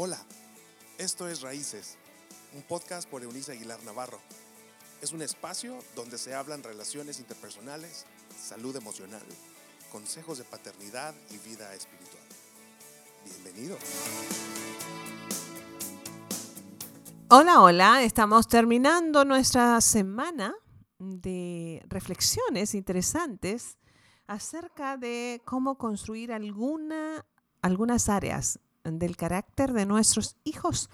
Hola, 0.00 0.24
esto 0.96 1.26
es 1.26 1.40
Raíces, 1.40 1.98
un 2.54 2.62
podcast 2.62 3.10
por 3.10 3.24
Eunice 3.24 3.50
Aguilar 3.50 3.82
Navarro. 3.82 4.20
Es 5.02 5.10
un 5.10 5.22
espacio 5.22 5.76
donde 5.96 6.18
se 6.18 6.36
hablan 6.36 6.62
relaciones 6.62 7.18
interpersonales, 7.18 8.06
salud 8.40 8.76
emocional, 8.76 9.24
consejos 9.90 10.38
de 10.38 10.44
paternidad 10.44 11.16
y 11.30 11.38
vida 11.38 11.74
espiritual. 11.74 12.22
Bienvenido. 13.24 13.76
Hola, 17.28 17.60
hola, 17.60 18.04
estamos 18.04 18.46
terminando 18.46 19.24
nuestra 19.24 19.80
semana 19.80 20.54
de 21.00 21.82
reflexiones 21.88 22.76
interesantes 22.76 23.78
acerca 24.28 24.96
de 24.96 25.42
cómo 25.44 25.76
construir 25.76 26.32
alguna, 26.32 27.26
algunas 27.62 28.08
áreas 28.08 28.60
del 28.90 29.16
carácter 29.16 29.72
de 29.72 29.86
nuestros 29.86 30.36
hijos. 30.44 30.88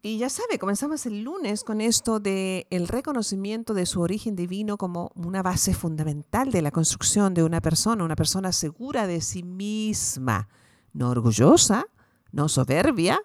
Y 0.00 0.18
ya 0.18 0.30
sabe, 0.30 0.60
comenzamos 0.60 1.06
el 1.06 1.24
lunes 1.24 1.64
con 1.64 1.80
esto 1.80 2.20
de 2.20 2.68
el 2.70 2.86
reconocimiento 2.86 3.74
de 3.74 3.84
su 3.84 4.00
origen 4.00 4.36
divino 4.36 4.76
como 4.76 5.10
una 5.16 5.42
base 5.42 5.74
fundamental 5.74 6.52
de 6.52 6.62
la 6.62 6.70
construcción 6.70 7.34
de 7.34 7.42
una 7.42 7.60
persona, 7.60 8.04
una 8.04 8.14
persona 8.14 8.52
segura 8.52 9.08
de 9.08 9.20
sí 9.20 9.42
misma, 9.42 10.48
no 10.92 11.10
orgullosa, 11.10 11.86
no 12.30 12.48
soberbia, 12.48 13.20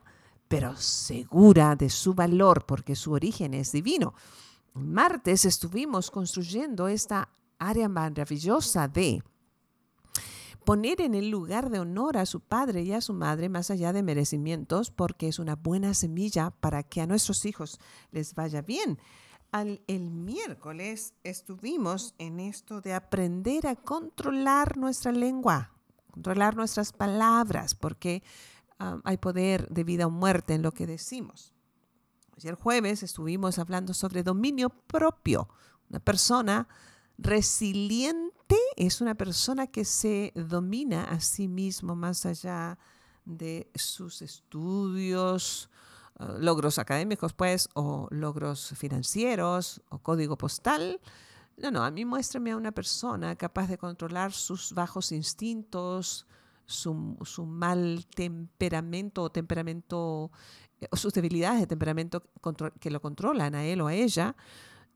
pero 0.47 0.75
segura 0.75 1.75
de 1.75 1.91
su 1.91 2.15
valor 2.15 2.65
porque 2.65 2.95
su 2.95 3.11
origen 3.11 3.53
es 3.53 3.71
divino. 3.71 4.15
Martes 4.73 5.45
estuvimos 5.45 6.09
construyendo 6.09 6.87
esta 6.87 7.29
área 7.59 7.87
maravillosa 7.87 8.87
de 8.87 9.23
poner 10.65 11.01
en 11.01 11.15
el 11.15 11.29
lugar 11.29 11.69
de 11.69 11.79
honor 11.79 12.17
a 12.17 12.25
su 12.25 12.39
padre 12.39 12.83
y 12.83 12.93
a 12.93 13.01
su 13.01 13.13
madre 13.13 13.49
más 13.49 13.69
allá 13.71 13.93
de 13.93 14.03
merecimientos, 14.03 14.91
porque 14.91 15.27
es 15.27 15.39
una 15.39 15.55
buena 15.55 15.93
semilla 15.93 16.51
para 16.51 16.83
que 16.83 17.01
a 17.01 17.07
nuestros 17.07 17.45
hijos 17.45 17.79
les 18.11 18.35
vaya 18.35 18.61
bien. 18.61 18.99
El 19.87 20.09
miércoles 20.09 21.13
estuvimos 21.23 22.15
en 22.17 22.39
esto 22.39 22.81
de 22.81 22.93
aprender 22.93 23.67
a 23.67 23.75
controlar 23.75 24.77
nuestra 24.77 25.11
lengua, 25.11 25.71
controlar 26.11 26.55
nuestras 26.55 26.91
palabras, 26.91 27.75
porque 27.75 28.23
um, 28.79 29.01
hay 29.03 29.17
poder 29.17 29.69
de 29.69 29.83
vida 29.83 30.07
o 30.07 30.09
muerte 30.09 30.55
en 30.55 30.63
lo 30.63 30.71
que 30.71 30.87
decimos. 30.87 31.53
Ayer 32.35 32.55
jueves 32.55 33.03
estuvimos 33.03 33.59
hablando 33.59 33.93
sobre 33.93 34.23
dominio 34.23 34.69
propio. 34.69 35.47
Una 35.89 35.99
persona 35.99 36.67
resiliente 37.17 38.57
es 38.75 39.01
una 39.01 39.15
persona 39.15 39.67
que 39.67 39.85
se 39.85 40.31
domina 40.35 41.05
a 41.05 41.19
sí 41.19 41.47
mismo 41.47 41.95
más 41.95 42.25
allá 42.25 42.77
de 43.25 43.69
sus 43.75 44.21
estudios, 44.21 45.69
uh, 46.19 46.37
logros 46.39 46.79
académicos, 46.79 47.33
pues, 47.33 47.69
o 47.73 48.07
logros 48.11 48.73
financieros, 48.77 49.81
o 49.89 49.99
código 49.99 50.37
postal. 50.37 50.99
No, 51.57 51.71
no, 51.71 51.83
a 51.83 51.91
mí 51.91 52.03
muéstrame 52.03 52.51
a 52.51 52.57
una 52.57 52.71
persona 52.71 53.35
capaz 53.35 53.67
de 53.67 53.77
controlar 53.77 54.33
sus 54.33 54.73
bajos 54.73 55.11
instintos, 55.11 56.25
su, 56.65 57.45
mal 57.45 58.05
temperamento 58.15 59.23
o 59.23 59.31
temperamento, 59.31 60.31
eh, 60.79 60.87
sus 60.93 61.13
debilidades 61.13 61.61
de 61.61 61.67
temperamento 61.67 62.23
que 62.79 62.89
lo 62.89 63.01
controlan 63.01 63.55
a 63.55 63.65
él 63.65 63.81
o 63.81 63.87
a 63.87 63.93
ella, 63.93 64.35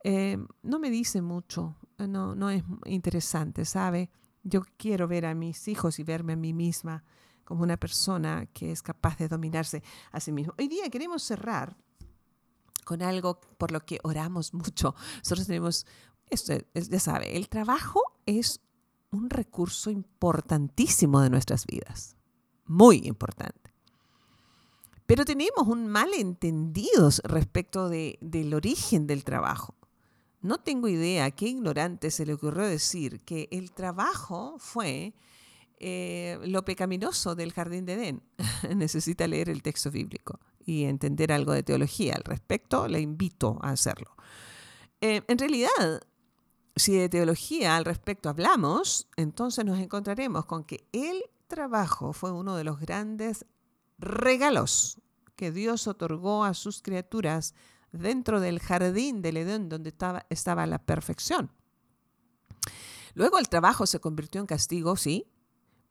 eh, 0.10 0.38
no 0.64 0.80
me 0.80 0.90
dice 0.90 1.22
mucho, 1.22 1.76
no, 1.98 2.34
no 2.34 2.50
es 2.50 2.64
interesante, 2.86 3.66
¿sabe? 3.66 4.10
Yo 4.42 4.62
quiero 4.78 5.06
ver 5.06 5.26
a 5.26 5.36
mis 5.36 5.68
hijos 5.68 6.00
y 6.00 6.04
verme 6.04 6.32
a 6.32 6.38
mí 6.38 6.54
misma 6.54 7.04
como 7.44 7.64
una 7.64 7.76
persona 7.76 8.46
que 8.54 8.72
es 8.72 8.82
capaz 8.82 9.18
de 9.18 9.28
dominarse 9.28 9.84
a 10.14 10.22
sí 10.22 10.32
mismo. 10.32 10.54
Hoy 10.58 10.70
día 10.70 10.90
queremos 10.90 11.24
cerrar 11.24 11.76
con 12.86 13.02
algo 13.02 13.42
por 13.58 13.74
lo 13.74 13.82
que 13.82 14.00
oramos 14.02 14.54
mucho. 14.54 14.96
Nosotros 15.18 15.46
tenemos, 15.46 15.86
esto, 16.30 16.54
ya 16.74 17.00
sabe, 17.02 17.36
el 17.36 17.50
trabajo 17.50 18.02
es 18.26 18.62
un 19.12 19.30
recurso 19.30 19.90
importantísimo 19.90 21.20
de 21.20 21.32
nuestras 21.32 21.66
vidas, 21.66 22.16
muy 22.66 23.02
importante. 23.04 23.74
Pero 25.06 25.26
tenemos 25.26 25.68
un 25.68 25.88
malentendido 25.88 27.10
respecto 27.26 27.90
de, 27.90 28.18
del 28.22 28.54
origen 28.54 29.06
del 29.06 29.26
trabajo. 29.26 29.77
No 30.48 30.60
tengo 30.60 30.88
idea 30.88 31.30
qué 31.32 31.48
ignorante 31.48 32.10
se 32.10 32.26
le 32.26 32.34
ocurrió 32.34 32.66
decir 32.66 33.20
que 33.26 33.50
el 33.52 33.74
trabajo 33.74 34.56
fue 34.60 35.14
eh, 35.78 36.40
lo 36.46 36.64
pecaminoso 36.64 37.36
del 37.36 37.52
jardín 37.52 37.86
de 37.86 37.96
Edén. 37.96 38.24
Necesita 38.74 39.28
leer 39.28 39.50
el 39.50 39.62
texto 39.62 39.92
bíblico 39.92 40.40
y 40.66 40.86
entender 40.86 41.34
algo 41.34 41.52
de 41.52 41.64
teología 41.64 42.14
al 42.16 42.24
respecto. 42.24 42.88
Le 42.88 43.02
invito 43.02 43.60
a 43.62 43.72
hacerlo. 43.72 44.16
Eh, 45.02 45.22
en 45.28 45.38
realidad, 45.38 46.02
si 46.78 46.96
de 46.96 47.10
teología 47.10 47.76
al 47.76 47.84
respecto 47.84 48.30
hablamos, 48.30 49.10
entonces 49.18 49.66
nos 49.66 49.80
encontraremos 49.80 50.46
con 50.46 50.64
que 50.64 50.88
el 50.94 51.24
trabajo 51.48 52.14
fue 52.14 52.32
uno 52.32 52.56
de 52.56 52.64
los 52.64 52.80
grandes 52.80 53.46
regalos 53.98 55.02
que 55.36 55.52
Dios 55.52 55.88
otorgó 55.88 56.46
a 56.46 56.54
sus 56.54 56.82
criaturas 56.82 57.54
dentro 57.92 58.40
del 58.40 58.60
jardín 58.60 59.22
del 59.22 59.38
Edén 59.38 59.70
donde 59.70 59.90
estaba, 59.90 60.26
estaba 60.30 60.66
la 60.66 60.80
perfección. 60.80 61.52
Luego 63.14 63.40
el 63.40 63.50
trabajo 63.50 63.88
se 63.88 64.00
convirtió 64.00 64.42
en 64.42 64.48
castigo, 64.48 64.96
sí, 64.96 65.28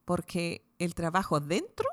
porque 0.04 0.64
el 0.78 0.94
trabajo 0.94 1.40
dentro 1.40 1.88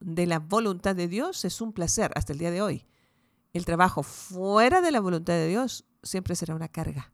de 0.00 0.26
la 0.26 0.38
voluntad 0.38 0.94
de 0.94 1.08
Dios 1.08 1.44
es 1.44 1.60
un 1.60 1.72
placer 1.72 2.12
hasta 2.14 2.32
el 2.32 2.38
día 2.38 2.50
de 2.50 2.62
hoy. 2.62 2.86
El 3.52 3.64
trabajo 3.64 4.02
fuera 4.02 4.80
de 4.80 4.92
la 4.92 5.00
voluntad 5.00 5.34
de 5.34 5.48
Dios 5.48 5.84
siempre 6.02 6.36
será 6.36 6.54
una 6.54 6.68
carga. 6.68 7.12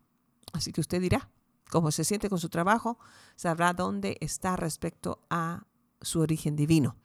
Así 0.53 0.73
que 0.73 0.81
usted 0.81 1.01
dirá, 1.01 1.31
cómo 1.71 1.91
se 1.91 2.05
siente 2.05 2.29
con 2.29 2.39
su 2.39 2.49
trabajo, 2.49 2.99
sabrá 3.37 3.73
dónde 3.73 4.19
está 4.21 4.57
respecto 4.57 5.25
a 5.31 5.67
su 6.01 6.21
origen 6.21 6.57
divino. 6.57 6.97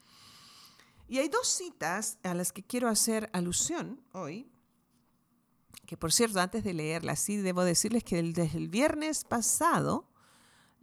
Y 1.07 1.17
hay 1.17 1.29
dos 1.29 1.47
citas 1.47 2.19
a 2.23 2.33
las 2.33 2.51
que 2.51 2.63
quiero 2.63 2.87
hacer 2.87 3.29
alusión 3.33 4.01
hoy 4.11 4.51
que 5.89 5.97
por 5.97 6.13
cierto, 6.13 6.39
antes 6.39 6.63
de 6.63 6.75
leerla, 6.75 7.15
sí 7.15 7.37
debo 7.37 7.63
decirles 7.63 8.03
que 8.03 8.21
desde 8.21 8.59
el 8.59 8.67
viernes 8.67 9.23
pasado, 9.23 10.05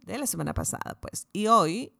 de 0.03 0.17
la 0.17 0.27
semana 0.27 0.53
pasada, 0.53 0.97
pues, 0.99 1.29
y 1.31 1.47
hoy 1.47 1.93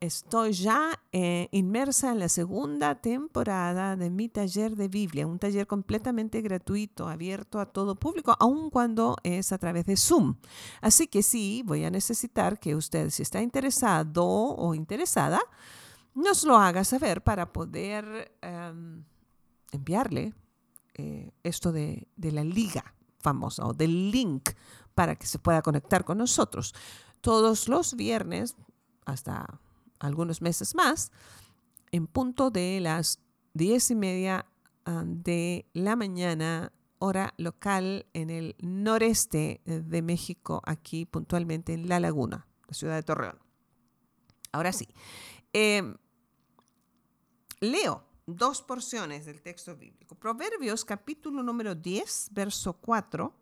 estoy 0.00 0.52
ya 0.52 1.00
eh, 1.12 1.48
inmersa 1.52 2.10
en 2.10 2.18
la 2.18 2.28
segunda 2.28 2.96
temporada 2.96 3.94
de 3.94 4.10
mi 4.10 4.28
taller 4.28 4.74
de 4.74 4.88
Biblia, 4.88 5.24
un 5.24 5.38
taller 5.38 5.68
completamente 5.68 6.40
gratuito, 6.40 7.06
abierto 7.06 7.60
a 7.60 7.66
todo 7.66 7.94
público, 7.94 8.34
aun 8.40 8.70
cuando 8.70 9.16
es 9.22 9.52
a 9.52 9.58
través 9.58 9.86
de 9.86 9.96
Zoom. 9.96 10.34
Así 10.80 11.06
que 11.06 11.22
sí, 11.22 11.62
voy 11.64 11.84
a 11.84 11.90
necesitar 11.92 12.58
que 12.58 12.74
usted, 12.74 13.10
si 13.10 13.22
está 13.22 13.40
interesado 13.40 14.26
o 14.26 14.74
interesada, 14.74 15.40
nos 16.12 16.42
lo 16.42 16.56
haga 16.56 16.82
saber 16.82 17.22
para 17.22 17.52
poder 17.52 18.36
em, 18.42 19.04
enviarle 19.70 20.34
eh, 21.02 21.32
esto 21.42 21.72
de, 21.72 22.06
la 22.16 22.44
liga 22.44 22.94
famosa 23.18 23.66
o 23.66 23.74
del 23.74 24.12
link 24.12 24.50
para 24.94 25.16
que 25.16 25.26
se 25.26 25.40
pueda 25.40 25.60
conectar 25.60 26.04
con 26.04 26.18
nosotros. 26.18 26.74
Todos 27.20 27.68
los 27.68 27.94
viernes, 27.94 28.54
hasta 29.04 29.60
algunos 29.98 30.42
meses 30.42 30.76
más, 30.76 31.10
en 31.90 32.06
punto 32.06 32.50
de 32.50 32.78
las 32.80 33.18
diez 33.52 33.90
y 33.90 33.96
media 33.96 34.46
ah, 34.84 35.02
de 35.04 35.66
la 35.72 35.96
mañana, 35.96 36.72
hora 37.00 37.34
local 37.36 38.06
en 38.12 38.30
el 38.30 38.54
noreste 38.60 39.60
de 39.64 40.02
México, 40.02 40.62
aquí 40.64 41.04
puntualmente 41.04 41.72
en 41.72 41.88
La 41.88 41.98
Laguna, 41.98 42.46
la 42.68 42.74
ciudad 42.74 42.94
de 42.94 43.02
Torreón. 43.02 43.40
Ahora 44.52 44.72
sí, 44.72 44.86
em, 45.52 45.96
leo 47.58 48.04
dos 48.26 48.62
porciones 48.62 49.26
del 49.26 49.42
texto 49.42 49.76
bíblico. 49.76 50.14
Proverbios 50.14 50.84
capítulo 50.84 51.42
número 51.42 51.74
10, 51.74 52.28
verso 52.32 52.74
4, 52.74 53.34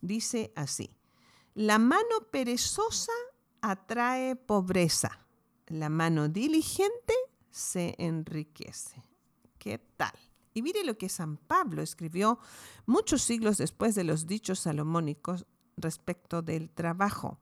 dice 0.00 0.52
así, 0.54 0.90
la 1.54 1.78
mano 1.78 2.20
perezosa 2.30 3.12
atrae 3.60 4.36
pobreza, 4.36 5.26
la 5.66 5.88
mano 5.88 6.28
diligente 6.28 7.14
se 7.50 7.94
enriquece. 7.98 9.02
¿Qué 9.58 9.78
tal? 9.78 10.12
Y 10.54 10.62
mire 10.62 10.84
lo 10.84 10.96
que 10.98 11.08
San 11.08 11.36
Pablo 11.36 11.82
escribió 11.82 12.38
muchos 12.86 13.22
siglos 13.22 13.58
después 13.58 13.94
de 13.94 14.04
los 14.04 14.26
dichos 14.26 14.60
salomónicos 14.60 15.46
respecto 15.76 16.42
del 16.42 16.70
trabajo. 16.70 17.38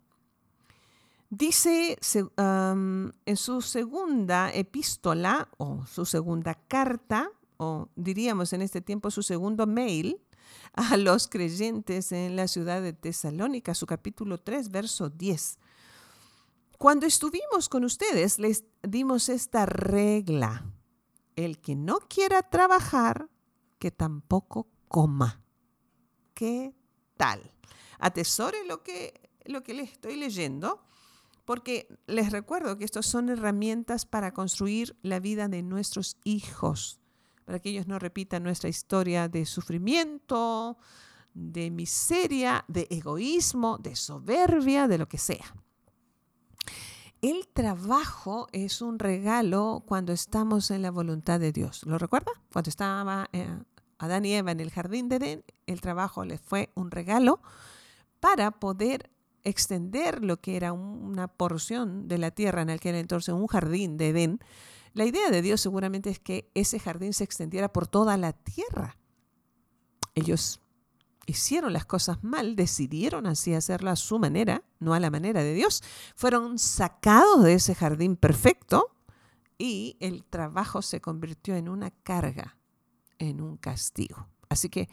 Dice 1.29 1.99
en 2.37 3.37
su 3.37 3.61
segunda 3.61 4.51
epístola 4.53 5.49
o 5.59 5.85
su 5.87 6.05
segunda 6.05 6.55
carta, 6.55 7.31
o 7.57 7.89
diríamos 7.97 8.53
en 8.53 8.63
este 8.63 8.81
tiempo 8.81 9.11
su 9.11 9.23
segundo 9.23 9.67
mail, 9.67 10.21
a 10.73 10.97
los 10.97 11.27
creyentes 11.27 12.13
en 12.13 12.37
la 12.37 12.47
ciudad 12.49 12.81
de 12.83 12.93
Tesalónica, 12.93 13.75
su 13.75 13.87
capítulo 13.87 14.39
3, 14.39 14.71
verso 14.71 15.09
10. 15.11 15.59
Cuando 16.79 17.07
estuvimos 17.07 17.69
con 17.69 17.85
ustedes, 17.85 18.39
les 18.39 18.65
dimos 18.83 19.29
esta 19.29 19.67
regla. 19.67 20.65
el 21.35 21.61
que 21.61 21.75
no 21.75 21.99
quiera 21.99 22.43
trabajar, 22.43 23.29
que 23.79 23.91
tampoco 23.91 24.69
coma. 24.89 25.43
¿Qué 26.35 26.75
tal? 27.17 27.53
Atesore 27.99 28.65
lo 28.67 28.83
que, 28.83 29.31
lo 29.45 29.63
que 29.63 29.75
les 29.75 29.93
estoy 29.93 30.17
leyendo, 30.17 30.83
porque 31.47 31.89
les 32.07 32.33
recuerdo 32.33 32.77
que 32.77 32.85
estas 32.85 33.07
son 33.07 33.31
herramientas 33.31 34.05
para 34.05 34.35
construir 34.35 34.97
la 35.03 35.21
vida 35.21 35.49
de 35.49 35.63
nuestros 35.63 36.19
hijos, 36.25 37.01
para 37.45 37.61
que 37.61 37.71
ellos 37.71 37.87
no 37.87 37.99
repitan 37.99 38.43
nuestra 38.43 38.69
historia 38.69 39.29
de 39.29 39.47
sufrimiento, 39.47 40.77
de 41.33 41.71
miseria, 41.71 42.65
de 42.67 42.89
egoísmo, 42.91 43.79
de 43.79 43.95
soberbia, 43.95 44.89
de 44.89 44.99
lo 44.99 45.09
que 45.09 45.19
sea. 45.19 45.55
El 47.23 47.47
trabajo 47.49 48.49
es 48.53 48.83
un 48.83 48.99
regalo 48.99 49.85
cuando 49.87 50.13
estamos 50.13 50.71
en 50.73 50.83
la 50.83 50.91
voluntad 50.91 51.39
de 51.39 51.53
Dios. 51.53 51.85
¿Lo 51.87 51.97
recuerda? 51.97 52.33
Cuando 52.53 52.71
estaba 52.71 53.29
eh, 53.33 53.57
Adán 53.99 54.25
y 54.25 54.35
Eva 54.35 54.51
en 54.51 54.61
el 54.61 54.73
jardín 54.73 55.09
de 55.09 55.17
Edén, 55.17 55.45
el 55.67 55.81
trabajo 55.81 56.25
les 56.25 56.41
fue 56.41 56.71
un 56.75 56.91
regalo 56.91 57.41
para 58.19 58.51
poder 58.51 59.11
extender 59.47 60.25
lo 60.25 60.41
que 60.41 60.57
era 60.57 60.73
una 60.73 61.29
porción 61.29 62.09
de 62.09 62.19
la 62.19 62.33
tierra 62.33 62.63
en 62.63 62.71
aquel 62.71 62.97
entonces, 62.97 63.33
un 63.33 63.47
jardín 63.47 63.97
de 63.97 64.09
Edén. 64.09 64.41
La 64.93 65.05
idea 65.05 65.31
de 65.31 65.41
Dios 65.41 65.61
seguramente 65.61 66.11
es 66.11 66.19
que 66.19 66.51
ese 66.55 66.79
jardín 66.81 67.13
se 67.13 67.25
extendiera 67.25 67.73
por 67.73 67.87
toda 67.87 68.17
la 68.17 68.33
tierra. 68.33 68.97
Ellos 70.15 70.61
hicieron 71.27 71.73
las 71.73 71.85
cosas 71.85 72.25
mal, 72.25 72.57
decidieron 72.57 73.27
así 73.27 73.55
hacerlo 73.55 73.91
a 73.91 73.97
su 73.97 74.19
manera, 74.19 74.65
no 74.81 74.95
a 74.95 75.01
la 75.01 75.11
manera 75.11 75.43
de 75.43 75.55
Dios, 75.55 75.83
fueron 76.15 76.59
sacados 76.59 77.45
de 77.45 77.55
ese 77.55 77.75
jardín 77.75 78.17
perfecto 78.17 78.97
y 79.59 79.97
el 80.01 80.25
trabajo 80.25 80.83
se 80.83 81.01
convirtió 81.01 81.55
en 81.55 81.69
una 81.69 81.91
carga, 81.91 82.57
en 83.19 83.41
un 83.41 83.57
castigo. 83.57 84.29
Así 84.49 84.69
que 84.69 84.89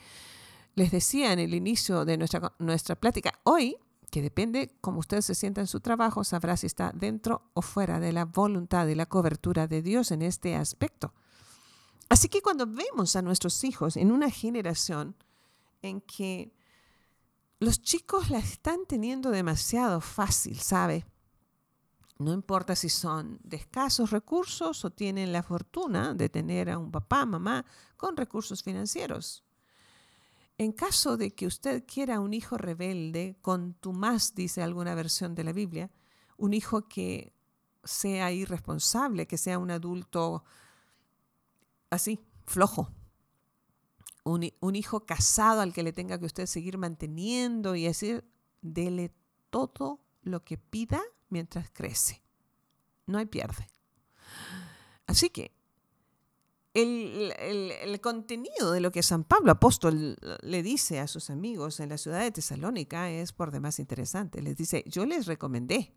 les 0.76 0.92
decía 0.92 1.34
en 1.34 1.40
el 1.40 1.54
inicio 1.54 2.06
de 2.06 2.18
nuestra, 2.18 2.54
nuestra 2.60 2.96
plática, 2.96 3.40
hoy, 3.44 3.78
que 4.14 4.22
depende 4.22 4.78
cómo 4.80 5.00
usted 5.00 5.22
se 5.22 5.34
sienta 5.34 5.60
en 5.60 5.66
su 5.66 5.80
trabajo, 5.80 6.24
sabrá 6.24 6.56
si 6.56 6.68
está 6.68 6.92
dentro 6.94 7.50
o 7.56 7.64
fuera 7.64 8.00
de 8.00 8.14
la 8.14 8.26
voluntad 8.26 8.86
y 8.86 8.94
la 8.94 9.08
cobertura 9.08 9.66
de 9.66 9.82
Dios 9.82 10.12
en 10.12 10.22
este 10.22 10.56
aspecto. 10.56 11.16
Así 12.10 12.30
que 12.30 12.44
cuando 12.44 12.68
vemos 12.68 13.16
a 13.16 13.24
nuestros 13.24 13.64
hijos 13.64 13.98
en 13.98 14.12
una 14.12 14.30
generación, 14.30 15.16
en 15.82 16.00
que 16.00 16.54
los 17.58 17.82
chicos 17.82 18.30
la 18.30 18.38
están 18.38 18.86
teniendo 18.88 19.32
demasiado 19.32 20.00
fácil, 20.00 20.60
¿sabe? 20.60 21.08
No 22.20 22.34
importa 22.34 22.76
si 22.76 22.90
son 22.90 23.40
de 23.44 23.58
escasos 23.58 24.12
recursos 24.12 24.86
o 24.86 24.92
tienen 24.92 25.34
la 25.34 25.42
fortuna 25.42 26.14
de 26.14 26.30
tener 26.30 26.70
a 26.70 26.78
un 26.78 26.92
papá, 26.92 27.26
mamá 27.26 27.66
con 27.98 28.16
recursos 28.16 28.62
financieros. 28.62 29.43
En 30.58 30.72
caso 30.72 31.18
de 31.18 31.32
que 31.32 31.48
usted 31.48 31.84
quiera 31.86 32.20
un 32.20 32.34
hijo 32.34 32.58
rebelde, 32.58 33.38
con 33.42 33.74
tu 33.74 33.92
más, 33.92 34.36
dice 34.36 34.62
alguna 34.62 34.94
versión 34.96 35.36
de 35.36 35.44
la 35.44 35.52
Biblia, 35.52 35.90
un 36.38 36.54
hijo 36.54 36.88
que 36.88 37.34
sea 37.84 38.32
irresponsable, 38.32 39.28
que 39.28 39.38
sea 39.38 39.58
un 39.58 39.72
adulto 39.72 40.44
así, 41.90 42.20
flojo, 42.46 42.92
un, 44.24 44.76
hijo 44.76 45.06
casado 45.06 45.62
al 45.62 45.74
que 45.74 45.84
le 45.84 45.92
tenga 45.92 46.18
que 46.18 46.26
usted 46.26 46.46
seguir 46.46 46.78
manteniendo 46.78 47.76
y 47.76 47.84
decir, 47.84 48.24
dele 48.62 49.14
todo 49.50 50.00
lo 50.22 50.44
que 50.44 50.58
pida 50.58 51.02
mientras 51.30 51.70
crece. 51.72 52.22
No 53.06 53.18
hay 53.18 53.26
pierde. 53.26 53.70
Así 55.06 55.30
que 55.30 55.52
el, 56.74 58.00
contenido 58.02 58.72
de 58.72 58.82
lo 58.82 58.92
que 58.92 59.04
San 59.04 59.24
Pablo 59.24 59.52
apóstol 59.52 60.18
le 60.42 60.64
dice 60.64 61.00
a 61.00 61.08
sus 61.08 61.30
amigos 61.30 61.80
en 61.80 61.90
la 61.90 61.98
ciudad 61.98 62.22
de 62.22 62.32
Tesalónica 62.32 63.10
es 63.10 63.32
por 63.32 63.52
demás 63.52 63.80
interesante. 63.80 64.42
Les 64.42 64.58
dice, 64.58 64.84
yo 64.88 65.06
les 65.06 65.26
recomendé, 65.28 65.94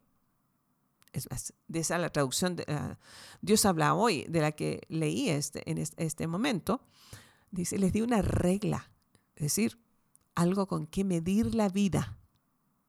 es 1.12 1.30
más, 1.30 1.54
de 1.66 1.80
esa 1.80 1.98
la 1.98 2.10
traducción 2.10 2.56
de 2.56 2.64
ah, 2.68 2.98
Dios 3.40 3.64
habla 3.64 3.94
hoy, 3.94 4.24
de 4.28 4.40
la 4.40 4.52
que 4.52 4.82
leí 4.88 5.30
este, 5.30 5.68
en 5.70 5.78
este 5.78 6.26
momento, 6.26 6.82
Dice, 7.50 7.78
les 7.78 7.92
di 7.92 8.02
una 8.02 8.22
regla, 8.22 8.90
es 9.36 9.44
decir, 9.44 9.78
algo 10.34 10.66
con 10.66 10.86
que 10.86 11.04
medir 11.04 11.54
la 11.54 11.68
vida, 11.68 12.18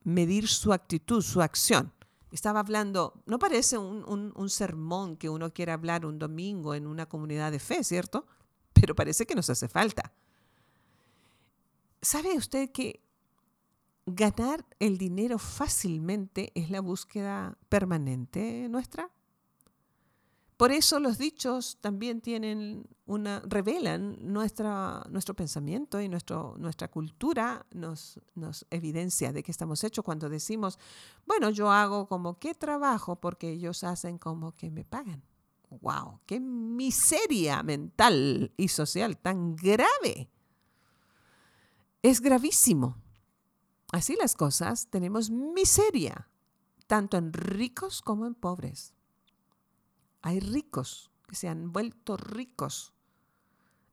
medir 0.02 0.48
su 0.48 0.72
actitud, 0.72 1.22
su 1.22 1.40
acción. 1.40 1.92
Estaba 2.30 2.60
hablando, 2.60 3.22
no 3.26 3.38
parece 3.38 3.78
un, 3.78 4.32
un, 4.34 4.50
sermón 4.50 5.16
que 5.16 5.30
uno 5.30 5.52
quiera 5.52 5.74
hablar 5.74 6.04
un 6.04 6.18
domingo 6.18 6.74
en 6.74 6.86
una 6.86 7.06
comunidad 7.06 7.52
de 7.52 7.58
fe, 7.58 7.82
¿cierto? 7.82 8.26
Pero 8.74 8.94
parece 8.94 9.26
que 9.26 9.34
nos 9.34 9.48
hace 9.48 9.68
falta. 9.68 10.12
¿Sabe 12.02 12.36
usted 12.36 12.70
que 12.70 13.02
ganar 14.06 14.64
el 14.78 14.98
dinero 14.98 15.38
fácilmente 15.38 16.52
es 16.54 16.70
la 16.70 16.80
búsqueda 16.80 17.56
permanente 17.68 18.68
nuestra? 18.68 19.10
Por 20.58 20.72
eso 20.72 20.98
los 20.98 21.18
dichos 21.18 21.78
también 21.80 22.20
tienen 22.20 22.84
una, 23.06 23.40
revelan 23.46 24.18
nuestra, 24.20 25.06
nuestro 25.08 25.36
pensamiento 25.36 26.00
y 26.00 26.08
nuestro, 26.08 26.56
nuestra 26.58 26.88
cultura 26.88 27.64
nos, 27.70 28.18
nos 28.34 28.66
evidencia 28.68 29.32
de 29.32 29.44
qué 29.44 29.52
estamos 29.52 29.84
hechos 29.84 30.04
cuando 30.04 30.28
decimos, 30.28 30.80
bueno, 31.24 31.50
yo 31.50 31.70
hago 31.70 32.08
como 32.08 32.40
que 32.40 32.54
trabajo 32.54 33.14
porque 33.14 33.52
ellos 33.52 33.84
hacen 33.84 34.18
como 34.18 34.56
que 34.56 34.68
me 34.68 34.84
pagan. 34.84 35.22
¡Wow! 35.70 36.18
¡Qué 36.26 36.40
miseria 36.40 37.62
mental 37.62 38.52
y 38.56 38.66
social 38.66 39.16
tan 39.16 39.54
grave! 39.54 40.28
Es 42.02 42.20
gravísimo. 42.20 42.96
Así 43.92 44.16
las 44.16 44.34
cosas, 44.34 44.88
tenemos 44.90 45.30
miseria, 45.30 46.28
tanto 46.88 47.16
en 47.16 47.32
ricos 47.32 48.02
como 48.02 48.26
en 48.26 48.34
pobres. 48.34 48.97
Hay 50.22 50.40
ricos 50.40 51.10
que 51.26 51.36
se 51.36 51.48
han 51.48 51.72
vuelto 51.72 52.16
ricos 52.16 52.92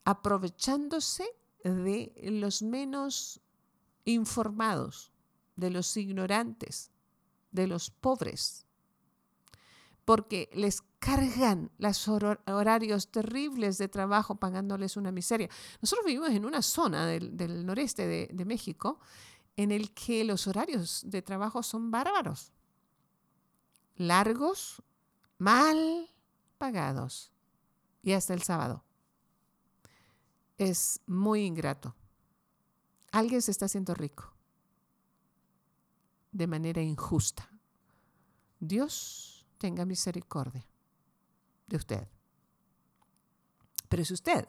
aprovechándose 0.04 1.26
de 1.64 2.14
los 2.32 2.62
menos 2.62 3.42
informados, 4.06 5.12
de 5.56 5.72
los 5.72 5.98
ignorantes, 5.98 6.92
de 7.52 7.68
los 7.68 7.90
pobres, 7.90 8.66
porque 10.06 10.50
les 10.54 10.84
cargan 11.00 11.72
los 11.80 12.08
horarios 12.08 13.12
terribles 13.12 13.78
de 13.78 13.88
trabajo 13.88 14.36
pagándoles 14.36 14.96
una 14.96 15.12
miseria. 15.12 15.50
Nosotros 15.82 16.06
vivimos 16.06 16.30
en 16.30 16.46
una 16.46 16.62
zona 16.62 17.08
del, 17.08 17.66
noreste 17.66 18.08
de, 18.08 18.30
de 18.32 18.46
México 18.46 19.00
en 19.58 19.72
el 19.72 19.94
que 19.94 20.24
los 20.24 20.48
horarios 20.48 21.02
de 21.06 21.22
trabajo 21.22 21.64
son 21.64 21.90
bárbaros, 21.90 22.52
largos, 23.96 24.84
mal 25.38 26.10
pagados 26.58 27.32
y 28.02 28.14
hasta 28.14 28.34
el 28.34 28.42
sábado. 28.44 28.84
Es 30.58 31.02
muy 31.06 31.46
ingrato. 31.46 31.96
Alguien 33.12 33.42
se 33.42 33.52
está 33.52 33.66
haciendo 33.66 33.94
rico 33.94 34.34
de 36.32 36.48
manera 36.48 36.82
injusta. 36.82 37.50
Dios 38.60 39.46
tenga 39.58 39.86
misericordia 39.86 40.66
de 41.68 41.78
usted. 41.78 42.08
Pero 43.88 44.04
si 44.04 44.14
usted 44.14 44.48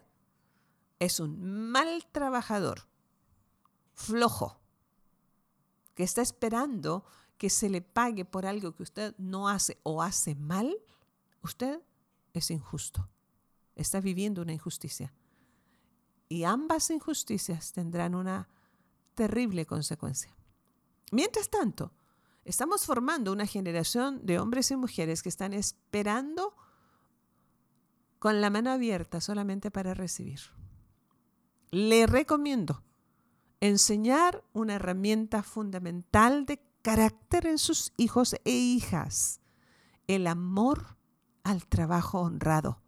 es 0.98 1.20
un 1.20 1.70
mal 1.70 2.06
trabajador, 2.10 2.88
flojo, 3.94 4.60
que 5.94 6.02
está 6.02 6.22
esperando 6.22 7.04
que 7.38 7.50
se 7.50 7.68
le 7.68 7.82
pague 7.82 8.24
por 8.24 8.46
algo 8.46 8.74
que 8.74 8.82
usted 8.82 9.14
no 9.18 9.48
hace 9.48 9.78
o 9.82 10.02
hace 10.02 10.34
mal, 10.34 10.76
usted 11.42 11.80
es 12.38 12.50
injusto. 12.50 13.08
Está 13.74 14.00
viviendo 14.00 14.42
una 14.42 14.52
injusticia. 14.52 15.12
Y 16.28 16.44
ambas 16.44 16.90
injusticias 16.90 17.72
tendrán 17.72 18.14
una 18.14 18.48
terrible 19.14 19.66
consecuencia. 19.66 20.34
Mientras 21.12 21.50
tanto, 21.50 21.92
estamos 22.44 22.84
formando 22.84 23.32
una 23.32 23.46
generación 23.46 24.24
de 24.24 24.38
hombres 24.38 24.70
y 24.70 24.76
mujeres 24.76 25.22
que 25.22 25.28
están 25.28 25.52
esperando 25.52 26.54
con 28.18 28.40
la 28.40 28.50
mano 28.50 28.70
abierta 28.70 29.20
solamente 29.20 29.70
para 29.70 29.94
recibir. 29.94 30.40
Le 31.70 32.06
recomiendo 32.06 32.82
enseñar 33.60 34.44
una 34.52 34.74
herramienta 34.74 35.42
fundamental 35.42 36.46
de 36.46 36.60
carácter 36.82 37.46
en 37.46 37.58
sus 37.58 37.92
hijos 37.96 38.34
e 38.44 38.50
hijas, 38.50 39.40
el 40.06 40.26
amor 40.26 40.95
al 41.46 41.64
trabajo 41.64 42.20
honrado, 42.20 42.82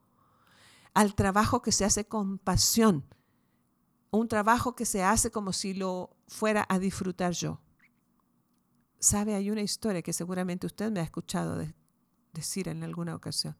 al 0.93 1.15
trabajo 1.15 1.63
que 1.63 1.71
se 1.71 1.85
hace 1.85 2.09
con 2.09 2.39
pasión, 2.39 3.05
un 4.11 4.27
trabajo 4.27 4.75
que 4.75 4.85
se 4.85 5.05
hace 5.05 5.31
como 5.31 5.53
si 5.53 5.75
lo 5.75 6.17
fuera 6.27 6.67
a 6.69 6.81
disfrutar 6.81 7.33
yo. 7.35 7.61
Sabe, 8.99 9.37
hay 9.37 9.53
una 9.53 9.63
historia 9.63 10.03
que 10.03 10.13
seguramente 10.13 10.67
usted 10.67 10.91
me 10.91 10.99
ha 10.99 11.05
escuchado 11.05 11.57
decir 12.33 12.69
en 12.69 12.83
alguna 12.83 13.15
ocasión. 13.15 13.57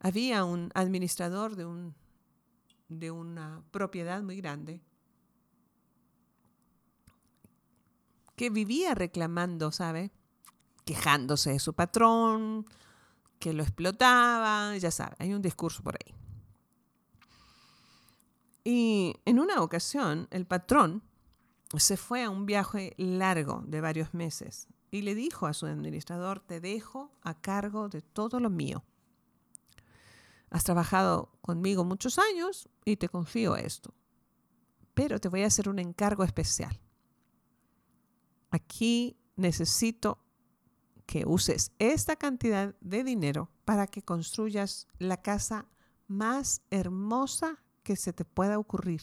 había 0.00 0.44
un 0.44 0.70
administrador 0.74 1.54
de, 1.54 1.66
un, 1.66 1.94
de 2.88 3.10
una 3.10 3.62
propiedad 3.70 4.22
muy 4.22 4.38
grande 4.38 4.80
que 8.34 8.48
vivía 8.48 8.94
reclamando, 8.94 9.72
¿sabe? 9.72 10.10
Quejándose 10.86 11.50
de 11.50 11.58
su 11.58 11.74
patrón, 11.74 12.64
que 13.38 13.52
lo 13.52 13.62
explotaba, 13.62 14.76
ya 14.76 14.90
sabe, 14.90 15.16
hay 15.18 15.32
un 15.32 15.42
discurso 15.42 15.82
por 15.82 15.96
ahí. 15.96 16.14
Y 18.64 19.16
en 19.24 19.38
una 19.38 19.62
ocasión, 19.62 20.28
el 20.30 20.46
patrón 20.46 21.02
se 21.76 21.96
fue 21.96 22.24
a 22.24 22.30
un 22.30 22.46
viaje 22.46 22.94
largo 22.96 23.62
de 23.66 23.80
varios 23.80 24.14
meses 24.14 24.68
y 24.90 25.02
le 25.02 25.14
dijo 25.14 25.46
a 25.46 25.52
su 25.52 25.66
administrador, 25.66 26.40
te 26.40 26.60
dejo 26.60 27.10
a 27.22 27.40
cargo 27.40 27.88
de 27.88 28.02
todo 28.02 28.40
lo 28.40 28.50
mío. 28.50 28.84
Has 30.50 30.64
trabajado 30.64 31.30
conmigo 31.40 31.84
muchos 31.84 32.18
años 32.18 32.68
y 32.84 32.96
te 32.96 33.08
confío 33.08 33.56
esto, 33.56 33.94
pero 34.94 35.18
te 35.18 35.28
voy 35.28 35.42
a 35.42 35.46
hacer 35.46 35.68
un 35.68 35.78
encargo 35.78 36.24
especial. 36.24 36.80
Aquí 38.50 39.18
necesito 39.36 40.18
que 41.08 41.24
uses 41.26 41.72
esta 41.78 42.16
cantidad 42.16 42.74
de 42.82 43.02
dinero 43.02 43.50
para 43.64 43.86
que 43.86 44.02
construyas 44.02 44.86
la 44.98 45.16
casa 45.16 45.64
más 46.06 46.60
hermosa 46.70 47.64
que 47.82 47.96
se 47.96 48.12
te 48.12 48.26
pueda 48.26 48.58
ocurrir. 48.58 49.00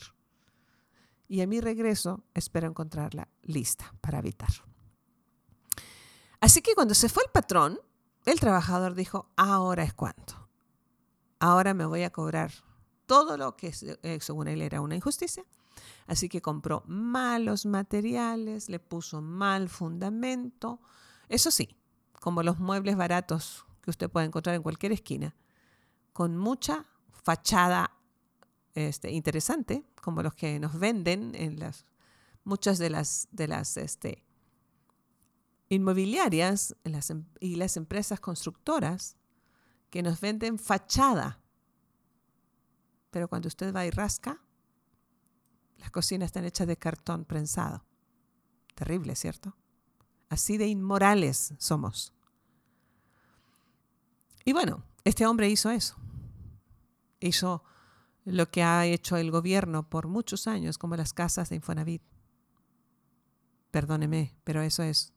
Y 1.27 1.41
a 1.41 1.47
mi 1.47 1.59
regreso 1.61 2.23
espero 2.35 2.67
encontrarla 2.67 3.27
lista 3.41 3.91
para 4.01 4.19
habitar. 4.19 4.51
Así 6.39 6.61
que 6.61 6.75
cuando 6.75 6.93
se 6.93 7.09
fue 7.09 7.23
el 7.23 7.31
patrón, 7.31 7.79
el 8.25 8.39
trabajador 8.39 8.93
dijo, 8.93 9.31
ahora 9.35 9.81
es 9.81 9.95
cuando. 9.95 10.47
Ahora 11.39 11.73
me 11.73 11.87
voy 11.87 12.03
a 12.03 12.11
cobrar 12.11 12.51
todo 13.07 13.35
lo 13.35 13.57
que 13.57 13.73
eh, 14.03 14.19
según 14.21 14.47
él 14.47 14.61
era 14.61 14.79
una 14.79 14.95
injusticia. 14.95 15.43
Así 16.05 16.29
que 16.29 16.43
compró 16.43 16.83
malos 16.85 17.65
materiales, 17.65 18.69
le 18.69 18.79
puso 18.79 19.23
mal 19.23 19.69
fundamento. 19.69 20.79
Eso 21.29 21.49
sí, 21.49 21.75
como 22.19 22.43
los 22.43 22.59
muebles 22.59 22.95
baratos 22.95 23.65
que 23.81 23.91
usted 23.91 24.09
puede 24.09 24.25
encontrar 24.25 24.55
en 24.55 24.63
cualquier 24.63 24.91
esquina, 24.91 25.35
con 26.13 26.37
mucha 26.37 26.85
fachada 27.11 27.91
este, 28.73 29.11
interesante, 29.11 29.85
como 30.01 30.23
los 30.23 30.33
que 30.33 30.59
nos 30.59 30.77
venden 30.77 31.33
en 31.35 31.59
las 31.59 31.85
muchas 32.43 32.77
de 32.77 32.89
las, 32.89 33.27
de 33.31 33.47
las 33.47 33.75
este, 33.75 34.23
inmobiliarias 35.69 36.75
em, 36.83 37.25
y 37.39 37.55
las 37.55 37.75
empresas 37.75 38.19
constructoras 38.19 39.17
que 39.89 40.03
nos 40.03 40.21
venden 40.21 40.57
fachada. 40.57 41.41
Pero 43.11 43.27
cuando 43.27 43.47
usted 43.47 43.73
va 43.73 43.85
y 43.85 43.89
rasca, 43.89 44.41
las 45.77 45.91
cocinas 45.91 46.27
están 46.27 46.45
hechas 46.45 46.67
de 46.67 46.77
cartón 46.77 47.25
prensado. 47.25 47.83
Terrible, 48.75 49.15
¿cierto? 49.15 49.55
Así 50.29 50.57
de 50.57 50.67
inmorales 50.67 51.53
somos. 51.57 52.13
Y 54.43 54.53
bueno, 54.53 54.83
este 55.03 55.25
hombre 55.25 55.49
hizo 55.49 55.69
eso. 55.71 55.95
Hizo 57.19 57.63
lo 58.25 58.49
que 58.49 58.63
ha 58.63 58.85
hecho 58.85 59.17
el 59.17 59.31
gobierno 59.31 59.89
por 59.89 60.07
muchos 60.07 60.47
años, 60.47 60.77
como 60.77 60.95
las 60.95 61.13
casas 61.13 61.49
de 61.49 61.55
Infonavit. 61.57 62.01
Perdóneme, 63.71 64.35
pero 64.43 64.61
eso 64.61 64.83
es 64.83 65.13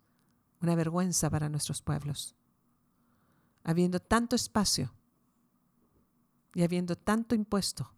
una 0.61 0.75
vergüenza 0.75 1.31
para 1.31 1.49
nuestros 1.49 1.83
pueblos. 1.83 2.35
Habiendo 3.65 4.01
tanto 4.01 4.37
espacio 4.37 4.95
y 6.55 6.63
habiendo 6.63 6.97
tanto 6.97 7.35
impuesto, 7.35 7.93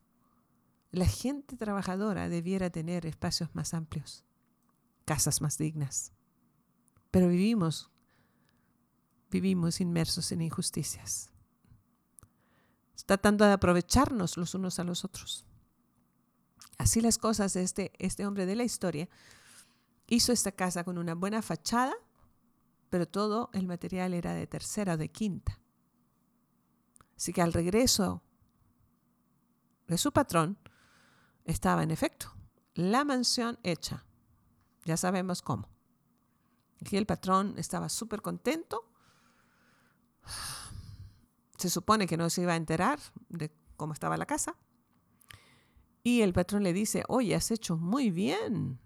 la 0.90 1.06
gente 1.06 1.56
trabajadora 1.56 2.28
debiera 2.28 2.70
tener 2.70 3.06
espacios 3.06 3.54
más 3.54 3.74
amplios, 3.74 4.24
casas 5.04 5.40
más 5.40 5.58
dignas. 5.58 6.12
Pero 7.10 7.28
vivimos, 7.28 7.90
vivimos 9.30 9.80
inmersos 9.80 10.30
en 10.32 10.42
injusticias 10.42 11.30
tratando 13.10 13.44
de 13.44 13.52
aprovecharnos 13.52 14.36
los 14.36 14.54
unos 14.54 14.78
a 14.78 14.84
los 14.84 15.04
otros. 15.04 15.44
Así 16.78 17.00
las 17.00 17.18
cosas, 17.18 17.56
este, 17.56 17.92
este 17.98 18.26
hombre 18.26 18.46
de 18.46 18.56
la 18.56 18.62
historia 18.62 19.08
hizo 20.06 20.32
esta 20.32 20.52
casa 20.52 20.84
con 20.84 20.98
una 20.98 21.14
buena 21.14 21.42
fachada, 21.42 21.92
pero 22.88 23.06
todo 23.06 23.50
el 23.52 23.66
material 23.66 24.14
era 24.14 24.34
de 24.34 24.46
tercera 24.46 24.94
o 24.94 24.96
de 24.96 25.10
quinta. 25.10 25.58
Así 27.16 27.32
que 27.32 27.42
al 27.42 27.52
regreso 27.52 28.22
de 29.88 29.98
su 29.98 30.12
patrón 30.12 30.56
estaba 31.44 31.82
en 31.82 31.90
efecto 31.90 32.32
la 32.74 33.04
mansión 33.04 33.58
hecha. 33.62 34.04
Ya 34.84 34.96
sabemos 34.96 35.42
cómo. 35.42 35.68
Aquí 36.80 36.96
el 36.96 37.06
patrón 37.06 37.54
estaba 37.56 37.88
súper 37.88 38.22
contento 38.22 38.90
se 41.60 41.68
supone 41.68 42.06
que 42.06 42.16
no 42.16 42.30
se 42.30 42.42
iba 42.42 42.54
a 42.54 42.56
enterar 42.56 42.98
de 43.28 43.52
cómo 43.76 43.92
estaba 43.92 44.16
la 44.16 44.24
casa. 44.24 44.56
Y 46.02 46.22
el 46.22 46.32
patrón 46.32 46.62
le 46.62 46.72
dice, 46.72 47.04
oye, 47.08 47.34
has 47.34 47.50
hecho 47.50 47.76
muy 47.76 48.10
bien, 48.10 48.80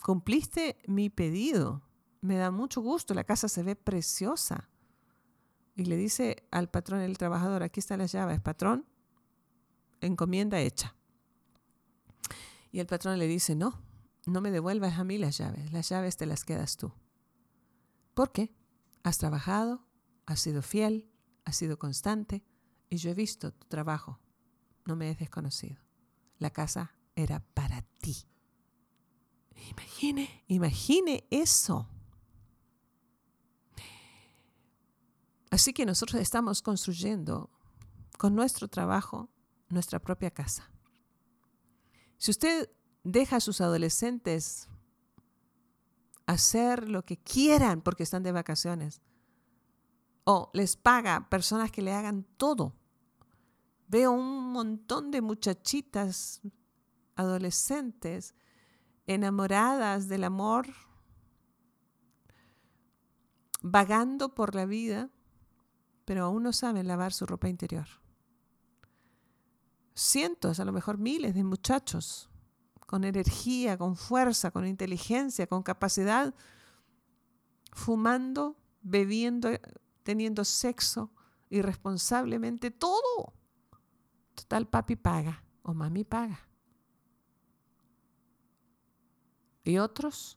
cumpliste 0.00 0.78
mi 0.86 1.10
pedido, 1.10 1.82
me 2.20 2.36
da 2.36 2.52
mucho 2.52 2.80
gusto, 2.80 3.14
la 3.14 3.24
casa 3.24 3.48
se 3.48 3.64
ve 3.64 3.74
preciosa. 3.74 4.68
Y 5.74 5.86
le 5.86 5.96
dice 5.96 6.46
al 6.52 6.70
patrón, 6.70 7.00
el 7.00 7.18
trabajador, 7.18 7.64
aquí 7.64 7.80
están 7.80 7.98
las 7.98 8.12
llaves, 8.12 8.40
patrón, 8.40 8.86
encomienda 10.00 10.60
hecha. 10.60 10.94
Y 12.70 12.78
el 12.78 12.86
patrón 12.86 13.18
le 13.18 13.26
dice, 13.26 13.56
no, 13.56 13.82
no 14.26 14.40
me 14.40 14.52
devuelvas 14.52 15.00
a 15.00 15.04
mí 15.04 15.18
las 15.18 15.36
llaves, 15.38 15.72
las 15.72 15.88
llaves 15.88 16.16
te 16.16 16.26
las 16.26 16.44
quedas 16.44 16.76
tú. 16.76 16.92
¿Por 18.14 18.32
qué? 18.32 18.54
Has 19.02 19.18
trabajado, 19.18 19.86
has 20.26 20.40
sido 20.40 20.62
fiel, 20.62 21.10
has 21.44 21.56
sido 21.56 21.78
constante 21.78 22.44
y 22.88 22.96
yo 22.96 23.10
he 23.10 23.14
visto 23.14 23.52
tu 23.52 23.66
trabajo. 23.66 24.20
No 24.84 24.96
me 24.96 25.10
es 25.10 25.18
desconocido. 25.18 25.78
La 26.38 26.50
casa 26.50 26.94
era 27.14 27.40
para 27.54 27.82
ti. 28.00 28.26
Imagine, 29.70 30.44
imagine 30.48 31.26
eso. 31.30 31.88
Así 35.50 35.72
que 35.72 35.84
nosotros 35.84 36.20
estamos 36.20 36.62
construyendo 36.62 37.50
con 38.16 38.34
nuestro 38.34 38.68
trabajo 38.68 39.28
nuestra 39.68 39.98
propia 39.98 40.30
casa. 40.30 40.70
Si 42.18 42.30
usted 42.30 42.70
deja 43.02 43.36
a 43.36 43.40
sus 43.40 43.60
adolescentes 43.60 44.68
hacer 46.30 46.88
lo 46.88 47.04
que 47.04 47.16
quieran 47.16 47.82
porque 47.82 48.04
están 48.04 48.22
de 48.22 48.32
vacaciones, 48.32 49.02
o 50.24 50.50
les 50.54 50.76
paga 50.76 51.28
personas 51.28 51.72
que 51.72 51.82
le 51.82 51.92
hagan 51.92 52.24
todo. 52.36 52.76
Veo 53.88 54.12
un 54.12 54.52
montón 54.52 55.10
de 55.10 55.20
muchachitas 55.20 56.40
adolescentes 57.16 58.34
enamoradas 59.06 60.06
del 60.06 60.22
amor, 60.22 60.68
vagando 63.62 64.34
por 64.34 64.54
la 64.54 64.66
vida, 64.66 65.10
pero 66.04 66.26
aún 66.26 66.44
no 66.44 66.52
saben 66.52 66.86
lavar 66.86 67.12
su 67.12 67.26
ropa 67.26 67.48
interior. 67.48 67.88
Cientos, 69.94 70.60
a 70.60 70.64
lo 70.64 70.72
mejor 70.72 70.98
miles 70.98 71.34
de 71.34 71.42
muchachos 71.42 72.30
con 72.90 73.04
energía, 73.04 73.78
con 73.78 73.94
fuerza, 73.94 74.50
con 74.50 74.66
inteligencia, 74.66 75.46
con 75.46 75.62
capacidad, 75.62 76.34
fumando, 77.72 78.56
bebiendo 78.82 79.48
teniendo 80.02 80.44
sexo 80.44 81.12
irresponsablemente, 81.50 82.72
todo. 82.72 83.32
Total, 84.34 84.66
papi 84.66 84.96
paga 84.96 85.44
o 85.62 85.72
mami 85.72 86.02
paga. 86.02 86.40
Y 89.62 89.78
otros 89.78 90.36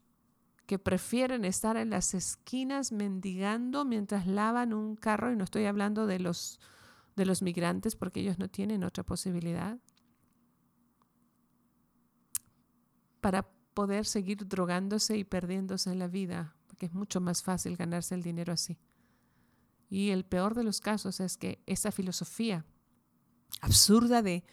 que 0.67 0.77
prefieren 0.77 1.45
estar 1.45 1.75
en 1.75 1.89
las 1.89 2.13
esquinas 2.13 2.91
mendigando 2.91 3.83
mientras 3.83 4.27
lavan 4.27 4.74
un 4.74 4.95
carro, 4.95 5.31
y 5.31 5.36
no 5.36 5.43
estoy 5.43 5.65
hablando 5.65 6.05
de 6.05 6.19
los, 6.19 6.60
de 7.15 7.25
los 7.25 7.41
migrantes 7.41 7.95
porque 7.95 8.19
ellos 8.19 8.38
no 8.38 8.48
tienen 8.48 8.83
otra 8.83 9.03
posibilidad, 9.03 9.79
para 13.24 13.50
poder 13.74 14.06
seguir 14.06 14.46
drogándose 14.50 15.18
y 15.18 15.24
perdiéndose 15.24 15.96
la 15.96 16.10
vida, 16.10 16.58
porque 16.68 16.88
es 16.88 16.94
mucho 16.94 17.22
más 17.22 17.42
fácil 17.42 17.77
ganarse 17.77 18.13
el 18.15 18.22
dinero 18.22 18.51
así. 18.51 18.77
Y 19.89 20.10
el 20.10 20.25
peor 20.25 20.56
de 20.56 20.63
los 20.65 20.82
casos 20.82 21.22
es 21.22 21.38
que 21.38 21.63
esa 21.65 21.94
filosofía 21.94 22.65
absurda 23.62 24.22
de 24.22 24.44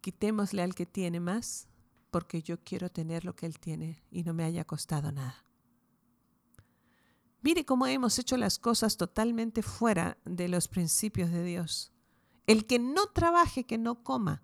quitémosle 0.00 0.62
al 0.62 0.74
que 0.74 0.84
tiene 0.84 1.20
más 1.20 1.68
porque 2.10 2.42
yo 2.42 2.58
quiero 2.64 2.90
tener 2.90 3.24
lo 3.24 3.36
que 3.36 3.46
él 3.46 3.60
tiene 3.60 4.02
y 4.10 4.24
no 4.24 4.34
me 4.34 4.42
haya 4.42 4.64
costado 4.64 5.12
nada. 5.12 5.44
Mire 7.40 7.64
cómo 7.64 7.86
hemos 7.86 8.18
hecho 8.18 8.36
las 8.36 8.58
cosas 8.58 8.96
totalmente 8.96 9.62
fuera 9.62 10.18
de 10.24 10.48
los 10.48 10.66
principios 10.66 11.30
de 11.30 11.44
Dios 11.44 11.92
El 12.48 12.66
que 12.66 12.80
no 12.80 13.06
trabaje, 13.06 13.64
que 13.64 13.78
no 13.78 14.02
coma. 14.02 14.42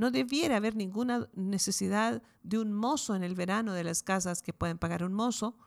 No 0.00 0.10
debiera 0.10 0.56
haber 0.56 0.76
ninguna 0.76 1.28
necesidad 1.34 2.22
de 2.42 2.58
un 2.58 2.72
mozo 2.72 3.14
en 3.14 3.22
el 3.22 3.34
verano 3.34 3.74
de 3.74 3.84
las 3.84 4.02
casas 4.02 4.40
que 4.40 4.54
pueden 4.54 4.78
pagar 4.78 5.04
un 5.04 5.12
mozo, 5.12 5.58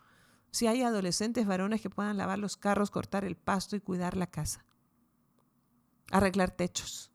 si 0.50 0.66
hay 0.66 0.82
adolescentes 0.82 1.46
varones 1.46 1.82
que 1.82 1.92
puedan 1.92 2.18
lavar 2.18 2.40
los 2.40 2.58
carros, 2.58 2.90
cortar 2.90 3.26
el 3.26 3.36
pasto 3.36 3.76
y 3.76 3.80
cuidar 3.80 4.18
la 4.18 4.26
casa. 4.26 4.66
Arreglar 6.10 6.50
techos. 6.50 7.12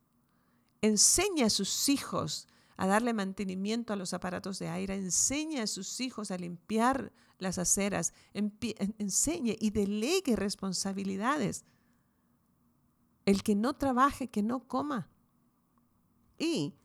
Enseña 0.80 1.46
a 1.46 1.50
sus 1.50 1.88
hijos 1.88 2.46
a 2.76 2.86
darle 2.86 3.12
mantenimiento 3.12 3.92
a 3.92 3.96
los 3.96 4.14
aparatos 4.14 4.60
de 4.60 4.68
aire, 4.68 4.94
enseña 4.94 5.64
a 5.64 5.66
sus 5.66 6.00
hijos 6.00 6.30
a 6.30 6.38
limpiar 6.38 7.12
las 7.40 7.58
aceras, 7.58 8.14
enseñe 8.32 9.56
y 9.58 9.70
delegue 9.70 10.36
responsabilidades. 10.36 11.64
El 13.24 13.42
que 13.42 13.56
no 13.56 13.74
trabaje, 13.74 14.28
que 14.28 14.44
no 14.44 14.68
coma. 14.68 15.10
Y 16.38 16.76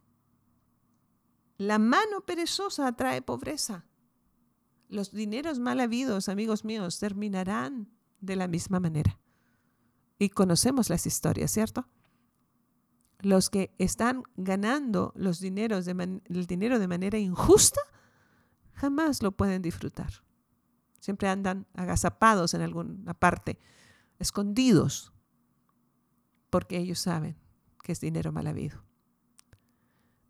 la 1.57 1.79
mano 1.79 2.21
perezosa 2.21 2.87
atrae 2.87 3.21
pobreza. 3.21 3.85
Los 4.89 5.11
dineros 5.11 5.59
mal 5.59 5.79
habidos, 5.79 6.29
amigos 6.29 6.65
míos, 6.65 6.99
terminarán 6.99 7.89
de 8.21 8.35
la 8.35 8.47
misma 8.47 8.79
manera. 8.79 9.19
Y 10.19 10.29
conocemos 10.29 10.89
las 10.89 11.05
historias, 11.05 11.51
¿cierto? 11.51 11.87
Los 13.19 13.49
que 13.49 13.73
están 13.77 14.23
ganando 14.35 15.13
los 15.15 15.39
dineros 15.39 15.85
de 15.85 16.21
el 16.25 16.45
dinero 16.45 16.79
de 16.79 16.87
manera 16.87 17.17
injusta 17.17 17.81
jamás 18.73 19.23
lo 19.23 19.31
pueden 19.31 19.61
disfrutar. 19.61 20.23
Siempre 20.99 21.27
andan 21.27 21.67
agazapados 21.73 22.53
en 22.53 22.61
alguna 22.61 23.13
parte, 23.13 23.59
escondidos, 24.19 25.13
porque 26.49 26.77
ellos 26.77 26.99
saben 26.99 27.37
que 27.83 27.91
es 27.91 27.99
dinero 27.99 28.31
mal 28.31 28.47
habido. 28.47 28.83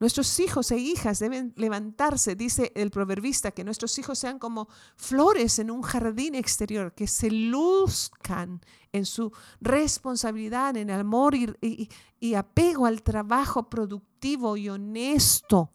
Nuestros 0.03 0.37
hijos 0.41 0.69
e 0.71 0.77
hijas 0.77 1.19
deben 1.19 1.53
levantarse, 1.55 2.35
dice 2.35 2.73
el 2.75 2.91
proverbista, 2.91 3.51
que 3.51 3.63
nuestros 3.63 3.97
hijos 3.97 4.19
sean 4.19 4.37
como 4.37 4.67
flores 4.97 5.59
en 5.59 5.71
un 5.71 5.81
jardín 5.81 6.35
exterior, 6.35 6.93
que 6.93 7.07
se 7.07 7.31
luzcan 7.31 8.59
en 8.91 9.05
su 9.05 9.31
responsabilidad, 9.61 10.75
en 10.75 10.91
amor 10.91 11.35
y, 11.35 11.89
y 12.19 12.33
apego 12.33 12.85
al 12.85 13.01
trabajo 13.01 13.69
productivo 13.69 14.57
y 14.57 14.67
honesto. 14.67 15.71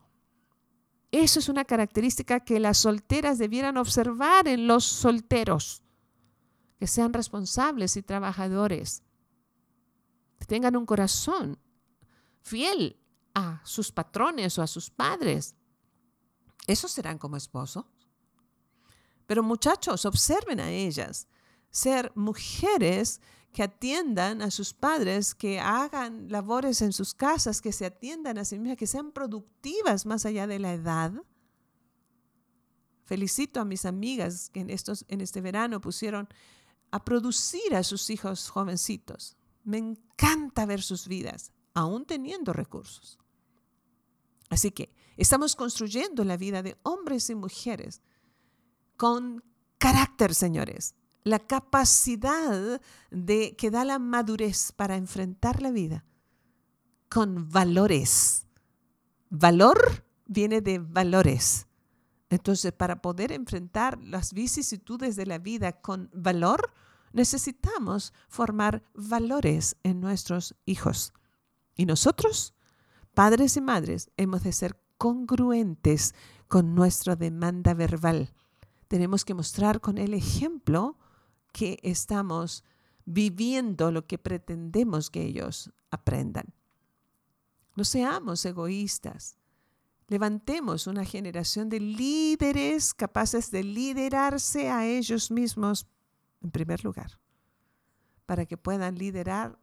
Eso 1.10 1.38
es 1.38 1.48
una 1.48 1.64
característica 1.64 2.40
que 2.40 2.60
las 2.60 2.76
solteras 2.76 3.38
debieran 3.38 3.78
observar 3.78 4.46
en 4.46 4.66
los 4.66 4.84
solteros, 4.84 5.82
que 6.78 6.86
sean 6.86 7.14
responsables 7.14 7.96
y 7.96 8.02
trabajadores, 8.02 9.02
que 10.38 10.44
tengan 10.44 10.76
un 10.76 10.84
corazón 10.84 11.58
fiel 12.42 12.98
a 13.38 13.60
sus 13.64 13.92
patrones 13.92 14.58
o 14.58 14.62
a 14.62 14.66
sus 14.66 14.90
padres. 14.90 15.54
Esos 16.66 16.90
serán 16.90 17.18
como 17.18 17.36
esposos. 17.36 17.84
Pero 19.26 19.42
muchachos, 19.42 20.04
observen 20.04 20.58
a 20.60 20.70
ellas 20.70 21.28
ser 21.70 22.12
mujeres 22.14 23.20
que 23.52 23.62
atiendan 23.62 24.42
a 24.42 24.50
sus 24.50 24.74
padres, 24.74 25.34
que 25.34 25.60
hagan 25.60 26.30
labores 26.30 26.82
en 26.82 26.92
sus 26.92 27.14
casas, 27.14 27.60
que 27.60 27.72
se 27.72 27.86
atiendan 27.86 28.38
a 28.38 28.44
sí 28.44 28.58
mismas, 28.58 28.76
que 28.76 28.86
sean 28.86 29.12
productivas 29.12 30.06
más 30.06 30.26
allá 30.26 30.46
de 30.46 30.58
la 30.58 30.72
edad. 30.72 31.12
Felicito 33.04 33.60
a 33.60 33.64
mis 33.64 33.84
amigas 33.84 34.50
que 34.50 34.60
en, 34.60 34.70
estos, 34.70 35.04
en 35.08 35.20
este 35.20 35.40
verano 35.40 35.80
pusieron 35.80 36.28
a 36.90 37.04
producir 37.04 37.74
a 37.74 37.82
sus 37.82 38.10
hijos 38.10 38.50
jovencitos. 38.50 39.36
Me 39.64 39.78
encanta 39.78 40.66
ver 40.66 40.82
sus 40.82 41.08
vidas, 41.08 41.52
aún 41.74 42.04
teniendo 42.04 42.52
recursos. 42.52 43.18
Así 44.50 44.70
que 44.70 44.92
estamos 45.16 45.56
construyendo 45.56 46.24
la 46.24 46.36
vida 46.36 46.62
de 46.62 46.76
hombres 46.82 47.28
y 47.30 47.34
mujeres 47.34 48.02
con 48.96 49.42
carácter, 49.78 50.34
señores. 50.34 50.94
La 51.24 51.38
capacidad 51.38 52.80
de 53.10 53.56
que 53.56 53.70
da 53.70 53.84
la 53.84 53.98
madurez 53.98 54.72
para 54.72 54.96
enfrentar 54.96 55.62
la 55.62 55.70
vida 55.70 56.04
con 57.08 57.48
valores. 57.50 58.46
Valor 59.30 60.04
viene 60.26 60.60
de 60.60 60.78
valores. 60.78 61.66
Entonces, 62.30 62.72
para 62.72 63.00
poder 63.00 63.32
enfrentar 63.32 63.98
las 64.02 64.32
vicisitudes 64.32 65.16
de 65.16 65.26
la 65.26 65.38
vida 65.38 65.72
con 65.72 66.10
valor, 66.12 66.72
necesitamos 67.12 68.12
formar 68.28 68.82
valores 68.94 69.76
en 69.82 70.00
nuestros 70.00 70.54
hijos. 70.66 71.14
Y 71.74 71.86
nosotros 71.86 72.54
padres 73.18 73.56
y 73.56 73.60
madres 73.60 74.12
hemos 74.16 74.44
de 74.44 74.52
ser 74.52 74.80
congruentes 74.96 76.14
con 76.46 76.76
nuestra 76.76 77.16
demanda 77.16 77.74
verbal. 77.74 78.32
Tenemos 78.86 79.24
que 79.24 79.34
mostrar 79.34 79.80
con 79.80 79.98
el 79.98 80.14
ejemplo 80.14 80.96
que 81.50 81.80
estamos 81.82 82.62
viviendo 83.06 83.90
lo 83.90 84.06
que 84.06 84.18
pretendemos 84.18 85.10
que 85.10 85.24
ellos 85.24 85.72
aprendan. 85.90 86.54
No 87.74 87.82
seamos 87.82 88.44
egoístas. 88.44 89.36
Levantemos 90.06 90.86
una 90.86 91.04
generación 91.04 91.68
de 91.68 91.80
líderes 91.80 92.94
capaces 92.94 93.50
de 93.50 93.64
liderarse 93.64 94.70
a 94.70 94.86
ellos 94.86 95.32
mismos 95.32 95.88
en 96.40 96.52
primer 96.52 96.84
lugar, 96.84 97.18
para 98.26 98.46
que 98.46 98.56
puedan 98.56 98.94
liderar 98.94 99.58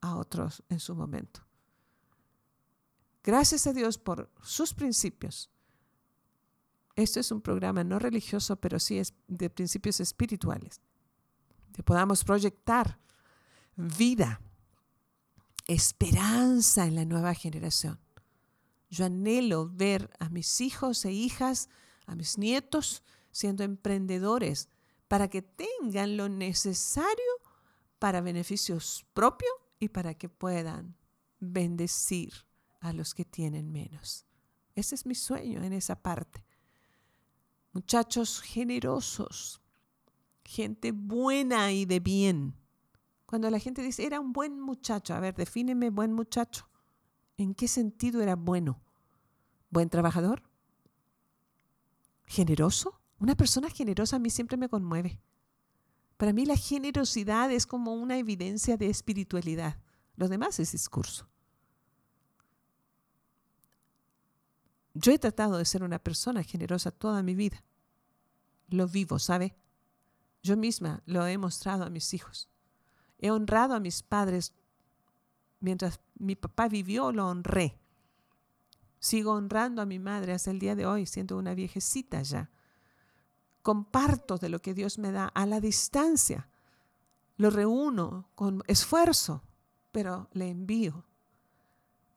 a 0.00 0.14
otros 0.14 0.62
en 0.68 0.78
su 0.78 0.94
momento. 0.94 1.49
Gracias 3.22 3.66
a 3.66 3.72
Dios 3.72 3.98
por 3.98 4.30
sus 4.42 4.72
principios. 4.72 5.50
Esto 6.96 7.20
es 7.20 7.30
un 7.30 7.40
programa 7.40 7.84
no 7.84 7.98
religioso, 7.98 8.56
pero 8.56 8.78
sí 8.78 9.00
de 9.28 9.50
principios 9.50 10.00
espirituales. 10.00 10.80
Que 11.72 11.82
podamos 11.82 12.24
proyectar 12.24 12.98
vida, 13.76 14.40
esperanza 15.66 16.86
en 16.86 16.96
la 16.96 17.04
nueva 17.04 17.34
generación. 17.34 18.00
Yo 18.90 19.04
anhelo 19.04 19.70
ver 19.72 20.10
a 20.18 20.28
mis 20.28 20.60
hijos 20.60 21.04
e 21.04 21.12
hijas, 21.12 21.68
a 22.06 22.16
mis 22.16 22.38
nietos, 22.38 23.02
siendo 23.30 23.62
emprendedores 23.62 24.68
para 25.06 25.28
que 25.28 25.42
tengan 25.42 26.16
lo 26.16 26.28
necesario 26.28 27.32
para 27.98 28.20
beneficios 28.20 29.06
propios 29.12 29.52
y 29.78 29.88
para 29.88 30.14
que 30.14 30.28
puedan 30.28 30.96
bendecir 31.38 32.32
a 32.80 32.92
los 32.92 33.14
que 33.14 33.24
tienen 33.24 33.70
menos. 33.70 34.26
Ese 34.74 34.94
es 34.94 35.06
mi 35.06 35.14
sueño 35.14 35.62
en 35.62 35.72
esa 35.72 35.96
parte. 35.96 36.44
Muchachos 37.72 38.40
generosos, 38.40 39.60
gente 40.44 40.92
buena 40.92 41.72
y 41.72 41.84
de 41.84 42.00
bien. 42.00 42.56
Cuando 43.26 43.48
la 43.50 43.60
gente 43.60 43.82
dice, 43.82 44.04
era 44.04 44.18
un 44.18 44.32
buen 44.32 44.58
muchacho, 44.58 45.14
a 45.14 45.20
ver, 45.20 45.34
defíneme 45.36 45.90
buen 45.90 46.12
muchacho. 46.12 46.68
¿En 47.36 47.54
qué 47.54 47.68
sentido 47.68 48.20
era 48.22 48.34
bueno? 48.34 48.82
¿Buen 49.70 49.88
trabajador? 49.88 50.42
¿Generoso? 52.24 53.00
Una 53.18 53.36
persona 53.36 53.70
generosa 53.70 54.16
a 54.16 54.18
mí 54.18 54.30
siempre 54.30 54.56
me 54.56 54.68
conmueve. 54.68 55.20
Para 56.16 56.32
mí 56.32 56.44
la 56.44 56.56
generosidad 56.56 57.50
es 57.52 57.66
como 57.66 57.94
una 57.94 58.18
evidencia 58.18 58.76
de 58.76 58.90
espiritualidad. 58.90 59.80
Lo 60.16 60.28
demás 60.28 60.58
es 60.58 60.72
discurso. 60.72 61.28
Yo 64.94 65.12
he 65.12 65.18
tratado 65.18 65.56
de 65.56 65.64
ser 65.64 65.82
una 65.82 65.98
persona 65.98 66.42
generosa 66.42 66.90
toda 66.90 67.22
mi 67.22 67.34
vida. 67.34 67.62
Lo 68.68 68.88
vivo, 68.88 69.18
¿sabe? 69.18 69.54
Yo 70.42 70.56
misma 70.56 71.02
lo 71.06 71.26
he 71.26 71.38
mostrado 71.38 71.84
a 71.84 71.90
mis 71.90 72.12
hijos. 72.14 72.48
He 73.18 73.30
honrado 73.30 73.74
a 73.74 73.80
mis 73.80 74.02
padres. 74.02 74.52
Mientras 75.60 76.00
mi 76.18 76.34
papá 76.34 76.68
vivió, 76.68 77.12
lo 77.12 77.28
honré. 77.28 77.78
Sigo 78.98 79.32
honrando 79.32 79.80
a 79.80 79.86
mi 79.86 79.98
madre 79.98 80.32
hasta 80.32 80.50
el 80.50 80.58
día 80.58 80.74
de 80.74 80.86
hoy, 80.86 81.06
siendo 81.06 81.36
una 81.36 81.54
viejecita 81.54 82.22
ya. 82.22 82.50
Comparto 83.62 84.38
de 84.38 84.48
lo 84.48 84.60
que 84.60 84.74
Dios 84.74 84.98
me 84.98 85.12
da 85.12 85.26
a 85.26 85.46
la 85.46 85.60
distancia. 85.60 86.48
Lo 87.36 87.50
reúno 87.50 88.28
con 88.34 88.62
esfuerzo, 88.66 89.42
pero 89.92 90.28
le 90.32 90.50
envío 90.50 91.04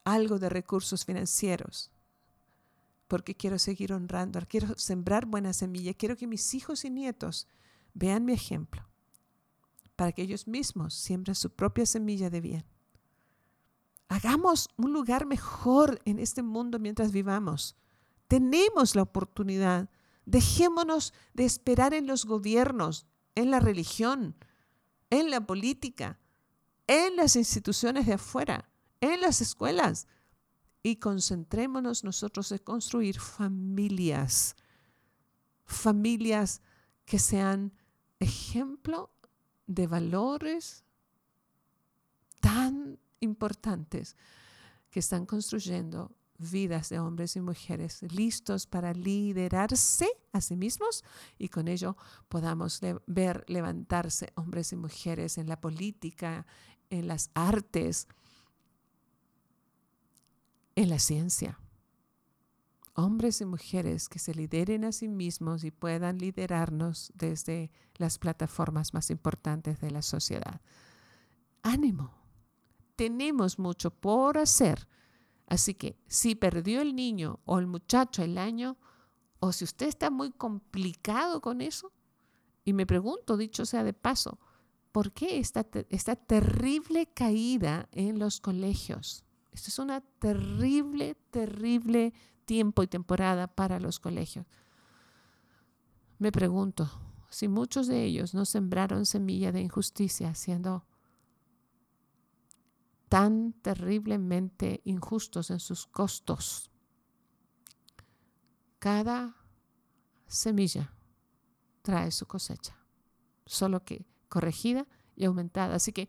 algo 0.04 0.38
de 0.38 0.48
recursos 0.48 1.04
financieros 1.04 1.90
porque 3.08 3.34
quiero 3.34 3.58
seguir 3.58 3.92
honrando, 3.92 4.40
quiero 4.48 4.76
sembrar 4.78 5.26
buena 5.26 5.52
semilla, 5.52 5.94
quiero 5.94 6.16
que 6.16 6.26
mis 6.26 6.54
hijos 6.54 6.84
y 6.84 6.90
nietos 6.90 7.46
vean 7.92 8.24
mi 8.24 8.32
ejemplo, 8.32 8.88
para 9.96 10.12
que 10.12 10.22
ellos 10.22 10.48
mismos 10.48 10.94
siembren 10.94 11.34
su 11.34 11.50
propia 11.50 11.86
semilla 11.86 12.30
de 12.30 12.40
bien. 12.40 12.64
Hagamos 14.08 14.68
un 14.76 14.92
lugar 14.92 15.26
mejor 15.26 16.00
en 16.04 16.18
este 16.18 16.42
mundo 16.42 16.78
mientras 16.78 17.10
vivamos. 17.10 17.76
Tenemos 18.28 18.94
la 18.94 19.02
oportunidad. 19.02 19.90
Dejémonos 20.26 21.12
de 21.32 21.44
esperar 21.44 21.94
en 21.94 22.06
los 22.06 22.24
gobiernos, 22.24 23.06
en 23.34 23.50
la 23.50 23.60
religión, 23.60 24.36
en 25.10 25.30
la 25.30 25.46
política, 25.46 26.18
en 26.86 27.16
las 27.16 27.36
instituciones 27.36 28.06
de 28.06 28.14
afuera, 28.14 28.70
en 29.00 29.20
las 29.20 29.40
escuelas 29.40 30.06
y 30.86 30.96
concentrémonos 30.96 32.04
nosotros 32.04 32.52
en 32.52 32.58
construir 32.58 33.18
familias, 33.18 34.54
familias 35.64 36.60
que 37.06 37.18
sean 37.18 37.72
ejemplo 38.20 39.10
de 39.66 39.86
valores 39.86 40.84
tan 42.40 42.98
importantes 43.20 44.14
que 44.90 45.00
están 45.00 45.24
construyendo 45.24 46.14
vidas 46.36 46.90
de 46.90 46.98
hombres 46.98 47.34
y 47.36 47.40
mujeres 47.40 48.02
listos 48.12 48.66
para 48.66 48.92
liderarse 48.92 50.08
a 50.32 50.42
sí 50.42 50.54
mismos 50.54 51.02
y 51.38 51.48
con 51.48 51.66
ello 51.66 51.96
podamos 52.28 52.82
ver 53.06 53.42
levantarse 53.48 54.34
hombres 54.34 54.70
y 54.72 54.76
mujeres 54.76 55.38
en 55.38 55.48
la 55.48 55.62
política, 55.62 56.44
en 56.90 57.08
las 57.08 57.30
artes, 57.32 58.06
en 60.76 60.88
la 60.88 60.98
ciencia. 60.98 61.58
Hombres 62.94 63.40
y 63.40 63.44
mujeres 63.44 64.08
que 64.08 64.18
se 64.18 64.34
lideren 64.34 64.84
a 64.84 64.92
sí 64.92 65.08
mismos 65.08 65.64
y 65.64 65.70
puedan 65.70 66.18
liderarnos 66.18 67.12
desde 67.14 67.72
las 67.96 68.18
plataformas 68.18 68.94
más 68.94 69.10
importantes 69.10 69.80
de 69.80 69.90
la 69.90 70.02
sociedad. 70.02 70.60
Ánimo. 71.62 72.12
Tenemos 72.96 73.58
mucho 73.58 73.90
por 73.90 74.38
hacer 74.38 74.86
Así 75.46 75.74
que 75.74 75.98
si 76.06 76.34
perdió 76.34 76.80
el 76.80 76.94
niño 76.94 77.40
o 77.44 77.58
el 77.58 77.66
muchacho 77.66 78.22
el 78.22 78.38
año, 78.38 78.76
o 79.40 79.52
si 79.52 79.64
usted 79.64 79.86
está 79.86 80.10
muy 80.10 80.30
complicado 80.30 81.40
con 81.40 81.60
eso, 81.60 81.92
y 82.64 82.72
me 82.72 82.86
pregunto, 82.86 83.36
dicho 83.36 83.66
sea 83.66 83.84
de 83.84 83.92
paso, 83.92 84.38
¿por 84.90 85.12
qué 85.12 85.38
esta, 85.38 85.66
esta 85.90 86.16
terrible 86.16 87.06
caída 87.06 87.88
en 87.92 88.18
los 88.18 88.40
colegios? 88.40 89.23
Esto 89.54 89.68
es 89.68 89.78
una 89.78 90.00
terrible, 90.00 91.14
terrible 91.30 92.12
tiempo 92.44 92.82
y 92.82 92.88
temporada 92.88 93.46
para 93.46 93.78
los 93.78 94.00
colegios. 94.00 94.46
Me 96.18 96.32
pregunto 96.32 96.90
si 97.30 97.46
muchos 97.46 97.86
de 97.86 98.04
ellos 98.04 98.34
no 98.34 98.44
sembraron 98.44 99.06
semilla 99.06 99.52
de 99.52 99.60
injusticia 99.60 100.34
siendo 100.34 100.84
tan 103.08 103.52
terriblemente 103.52 104.80
injustos 104.84 105.50
en 105.50 105.60
sus 105.60 105.86
costos. 105.86 106.70
Cada 108.80 109.36
semilla 110.26 110.92
trae 111.82 112.10
su 112.10 112.26
cosecha, 112.26 112.76
solo 113.46 113.84
que 113.84 114.04
corregida 114.28 114.88
y 115.14 115.26
aumentada. 115.26 115.76
Así 115.76 115.92
que 115.92 116.08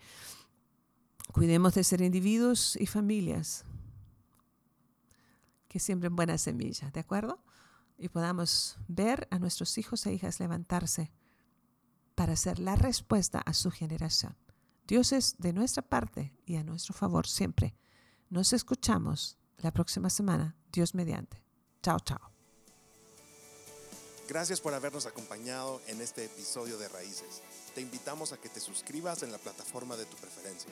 cuidemos 1.31 1.73
de 1.73 1.83
ser 1.83 2.01
individuos 2.01 2.75
y 2.75 2.85
familias 2.85 3.63
que 5.67 5.79
siembren 5.79 6.15
buenas 6.15 6.41
semillas, 6.41 6.93
¿de 6.93 6.99
acuerdo? 6.99 7.43
Y 7.97 8.09
podamos 8.09 8.77
ver 8.87 9.27
a 9.31 9.39
nuestros 9.39 9.77
hijos 9.77 10.05
e 10.05 10.13
hijas 10.13 10.39
levantarse 10.39 11.11
para 12.15 12.35
ser 12.35 12.59
la 12.59 12.75
respuesta 12.75 13.39
a 13.39 13.53
su 13.53 13.71
generación. 13.71 14.35
Dios 14.87 15.11
es 15.11 15.35
de 15.37 15.51
nuestra 15.51 15.81
parte 15.81 16.33
y 16.45 16.55
a 16.55 16.63
nuestro 16.63 16.93
favor 16.93 17.27
siempre. 17.27 17.75
Nos 18.29 18.53
escuchamos 18.53 19.37
la 19.57 19.71
próxima 19.71 20.09
semana, 20.09 20.55
Dios 20.71 20.93
mediante. 20.95 21.43
Chao, 21.81 21.99
chao. 21.99 22.31
Gracias 24.27 24.59
por 24.59 24.73
habernos 24.73 25.05
acompañado 25.05 25.81
en 25.87 26.01
este 26.01 26.25
episodio 26.25 26.77
de 26.77 26.87
Raíces. 26.87 27.41
Te 27.75 27.81
invitamos 27.81 28.31
a 28.31 28.37
que 28.37 28.49
te 28.49 28.59
suscribas 28.59 29.23
en 29.23 29.31
la 29.31 29.37
plataforma 29.37 29.95
de 29.95 30.05
tu 30.05 30.15
preferencia 30.17 30.71